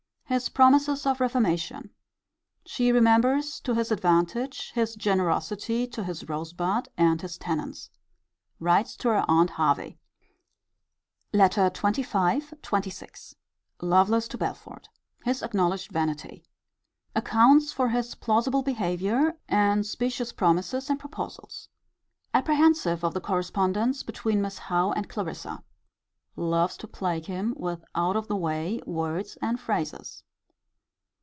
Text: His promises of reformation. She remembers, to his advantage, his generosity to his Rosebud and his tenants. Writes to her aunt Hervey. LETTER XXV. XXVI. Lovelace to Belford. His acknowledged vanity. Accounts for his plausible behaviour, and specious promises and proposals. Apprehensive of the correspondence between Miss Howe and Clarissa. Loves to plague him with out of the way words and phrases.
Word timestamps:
His 0.31 0.47
promises 0.47 1.05
of 1.05 1.19
reformation. 1.19 1.89
She 2.65 2.93
remembers, 2.93 3.59
to 3.59 3.73
his 3.75 3.91
advantage, 3.91 4.71
his 4.71 4.95
generosity 4.95 5.85
to 5.87 6.05
his 6.05 6.29
Rosebud 6.29 6.87
and 6.97 7.21
his 7.21 7.37
tenants. 7.37 7.89
Writes 8.57 8.95
to 8.95 9.09
her 9.09 9.25
aunt 9.27 9.49
Hervey. 9.49 9.97
LETTER 11.33 11.69
XXV. 11.71 12.61
XXVI. 12.61 13.33
Lovelace 13.81 14.29
to 14.29 14.37
Belford. 14.37 14.87
His 15.25 15.43
acknowledged 15.43 15.91
vanity. 15.91 16.45
Accounts 17.13 17.73
for 17.73 17.89
his 17.89 18.15
plausible 18.15 18.63
behaviour, 18.63 19.37
and 19.49 19.85
specious 19.85 20.31
promises 20.31 20.89
and 20.89 20.97
proposals. 20.97 21.67
Apprehensive 22.33 23.03
of 23.03 23.13
the 23.13 23.19
correspondence 23.19 24.01
between 24.01 24.41
Miss 24.41 24.59
Howe 24.59 24.93
and 24.93 25.09
Clarissa. 25.09 25.61
Loves 26.37 26.77
to 26.77 26.87
plague 26.87 27.25
him 27.25 27.53
with 27.57 27.83
out 27.93 28.15
of 28.15 28.29
the 28.29 28.37
way 28.37 28.79
words 28.85 29.37
and 29.41 29.59
phrases. 29.59 30.23